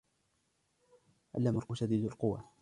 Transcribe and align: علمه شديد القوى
علمه 1.35 1.61
شديد 1.73 2.05
القوى 2.05 2.43